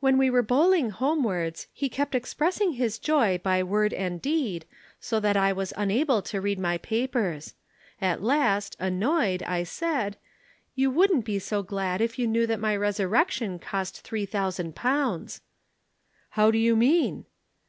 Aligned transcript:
"When 0.00 0.18
we 0.18 0.28
were 0.28 0.42
bowling 0.42 0.90
homewards 0.90 1.68
he 1.72 1.88
kept 1.88 2.16
expressing 2.16 2.72
his 2.72 2.98
joy 2.98 3.38
by 3.38 3.62
word 3.62 3.94
and 3.94 4.20
deed, 4.20 4.64
so 4.98 5.20
that 5.20 5.36
I 5.36 5.52
was 5.52 5.72
unable 5.76 6.20
to 6.22 6.40
read 6.40 6.58
my 6.58 6.78
papers. 6.78 7.54
At 8.00 8.24
last, 8.24 8.74
annoyed, 8.80 9.44
I 9.44 9.62
said: 9.62 10.16
'You 10.74 10.90
wouldn't 10.90 11.24
be 11.24 11.38
so 11.38 11.62
glad 11.62 12.00
if 12.00 12.18
you 12.18 12.26
knew 12.26 12.48
that 12.48 12.58
my 12.58 12.74
resurrection 12.76 13.60
cost 13.60 14.00
three 14.00 14.26
thousand 14.26 14.74
pounds.' 14.74 15.42
"'How 16.30 16.50
do 16.50 16.58
you 16.58 16.74
mean?' 16.74 17.24